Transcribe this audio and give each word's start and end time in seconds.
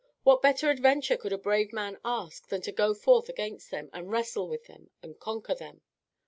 What 0.23 0.41
better 0.41 0.71
adventure 0.71 1.15
could 1.15 1.31
a 1.31 1.37
brave 1.37 1.71
man 1.71 1.99
ask 2.03 2.49
than 2.49 2.61
to 2.63 2.71
go 2.71 2.95
forth 2.95 3.29
against 3.29 3.69
them, 3.69 3.91
and 3.93 4.09
wrestle 4.09 4.49
with 4.49 4.65
them, 4.65 4.89
and 5.03 5.19
conquer 5.19 5.53
them? 5.53 5.81